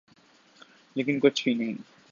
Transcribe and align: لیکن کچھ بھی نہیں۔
لیکن 0.95 1.19
کچھ 1.19 1.43
بھی 1.43 1.53
نہیں۔ 1.53 1.75